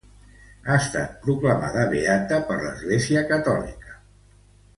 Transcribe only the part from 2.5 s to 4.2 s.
l'Església catòlica.